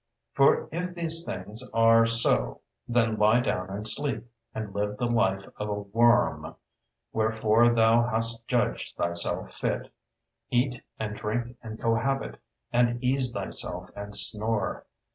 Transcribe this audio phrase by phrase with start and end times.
[0.33, 5.45] For if these things are so, then lie down and sleep, and live the life
[5.57, 6.55] of a worm,
[7.13, 9.93] wherefor thou hast judged thyself fit;
[10.49, 12.39] eat and drink and cohabit
[12.73, 14.87] and ease thyself and snore.